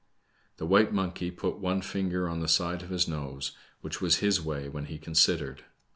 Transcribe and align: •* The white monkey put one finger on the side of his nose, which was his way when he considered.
•* 0.01 0.03
The 0.57 0.65
white 0.65 0.91
monkey 0.91 1.29
put 1.29 1.59
one 1.59 1.83
finger 1.83 2.27
on 2.27 2.39
the 2.39 2.47
side 2.47 2.81
of 2.81 2.89
his 2.89 3.07
nose, 3.07 3.55
which 3.81 4.01
was 4.01 4.15
his 4.15 4.41
way 4.41 4.67
when 4.67 4.85
he 4.85 4.97
considered. 4.97 5.63